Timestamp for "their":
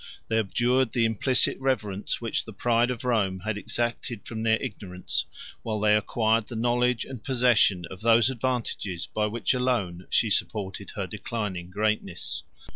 4.41-4.59